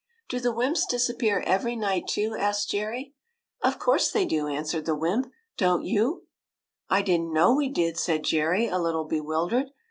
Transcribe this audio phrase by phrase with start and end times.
[0.29, 3.13] "Do the wymps disappear every night, too?" asked Jerry.
[3.63, 5.31] '^Of course they do," answered the wymp.
[5.59, 6.25] «Don't you?""
[6.89, 9.69] I did n't know we did," said Jerry, a little bewildered.